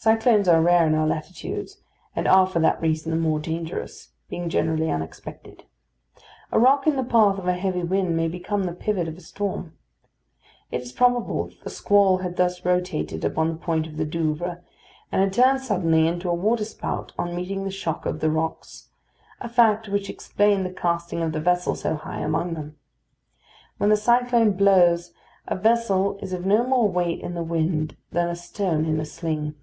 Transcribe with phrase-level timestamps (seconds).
[0.00, 1.78] Cyclones are rare in our latitudes,
[2.14, 5.64] and are, for that reason, the more dangerous, being generally unexpected.
[6.52, 9.20] A rock in the path of a heavy wind may become the pivot of a
[9.20, 9.76] storm.
[10.70, 14.58] It is probable that the squall had thus rotated upon the point of the Douvres,
[15.10, 18.90] and had turned suddenly into a waterspout on meeting the shock of the rocks,
[19.40, 22.76] a fact which explained the casting of the vessel so high among them.
[23.78, 25.12] When the cyclone blows,
[25.48, 29.04] a vessel is of no more weight in the wind than a stone in a
[29.04, 29.56] sling.